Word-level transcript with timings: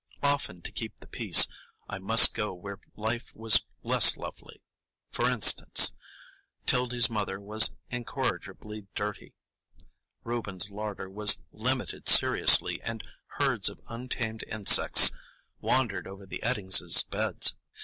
Often, 0.23 0.63
to 0.63 0.71
keep 0.71 0.95
the 0.97 1.05
peace, 1.05 1.45
I 1.87 1.99
must 1.99 2.33
go 2.33 2.55
where 2.55 2.79
life 2.95 3.35
was 3.35 3.65
less 3.83 4.17
lovely; 4.17 4.59
for 5.11 5.29
instance, 5.29 5.91
'Tildy's 6.65 7.07
mother 7.07 7.39
was 7.39 7.69
incorrigibly 7.91 8.87
dirty, 8.95 9.35
Reuben's 10.23 10.71
larder 10.71 11.07
was 11.07 11.37
limited 11.51 12.09
seriously, 12.09 12.81
and 12.81 13.03
herds 13.37 13.69
of 13.69 13.79
untamed 13.89 14.43
insects 14.47 15.11
wandered 15.59 16.07
over 16.07 16.25
the 16.25 16.41
Eddingses' 16.43 17.03
beds. 17.07 17.53